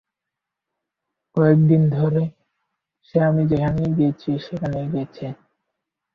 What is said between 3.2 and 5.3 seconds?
আমি যেখানে গেছি সেখানেই গেছে।